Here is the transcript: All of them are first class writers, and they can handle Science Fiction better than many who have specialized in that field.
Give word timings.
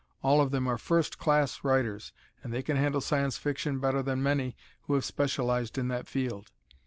All 0.23 0.41
of 0.41 0.49
them 0.49 0.67
are 0.67 0.79
first 0.79 1.19
class 1.19 1.63
writers, 1.63 2.11
and 2.41 2.51
they 2.51 2.63
can 2.63 2.75
handle 2.75 3.01
Science 3.01 3.37
Fiction 3.37 3.77
better 3.77 4.01
than 4.01 4.23
many 4.23 4.55
who 4.87 4.95
have 4.95 5.05
specialized 5.05 5.77
in 5.77 5.89
that 5.89 6.07
field. 6.07 6.49